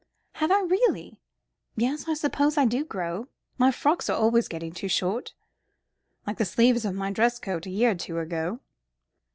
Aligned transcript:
"Have 0.31 0.49
I 0.49 0.61
really? 0.61 1.19
Yes, 1.75 2.07
I 2.07 2.15
suppose 2.15 2.57
I 2.57 2.65
do 2.65 2.83
grow. 2.83 3.27
My 3.59 3.69
frocks 3.69 4.09
are 4.09 4.17
always 4.17 4.47
getting 4.47 4.71
too 4.71 4.87
short." 4.87 5.35
"Like 6.25 6.39
the 6.39 6.43
sleeves 6.45 6.85
of 6.85 6.95
my 6.95 7.11
dress 7.11 7.37
coats 7.37 7.67
a 7.67 7.69
year 7.69 7.91
or 7.91 7.95
two 7.95 8.17
ago." 8.17 8.61